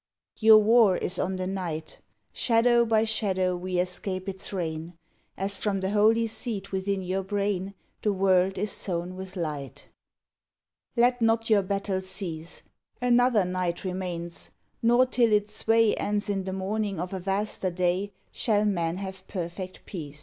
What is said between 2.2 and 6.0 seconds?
Shadow by shadow we escape its reign, As from the